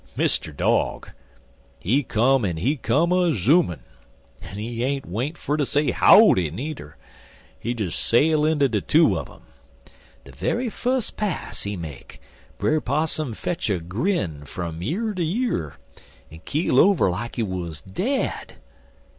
Mr. 0.17 0.51
Dog, 0.57 1.11
he 1.77 2.01
come 2.01 2.43
en 2.43 2.57
he 2.57 2.75
come 2.75 3.11
a 3.11 3.35
zoonin'. 3.35 3.81
En 4.41 4.57
he 4.57 4.83
ain't 4.83 5.05
wait 5.05 5.37
fer 5.37 5.57
ter 5.57 5.63
say 5.63 5.91
howdy, 5.91 6.49
nudder. 6.49 6.97
He 7.59 7.75
des 7.75 7.91
sail 7.91 8.43
inter 8.43 8.67
de 8.67 8.81
two 8.81 9.15
un 9.15 9.27
um. 9.29 9.41
De 10.25 10.31
ve'y 10.31 10.71
fus 10.71 11.11
pas 11.11 11.61
he 11.61 11.77
make 11.77 12.19
Brer 12.57 12.81
Possum 12.81 13.35
fetch 13.35 13.69
a 13.69 13.77
grin 13.77 14.43
fum 14.45 14.81
year 14.81 15.13
ter 15.13 15.21
year, 15.21 15.75
en 16.31 16.39
keel 16.45 16.79
over 16.79 17.11
like 17.11 17.35
he 17.35 17.43
wuz 17.43 17.75
dead. 17.81 18.55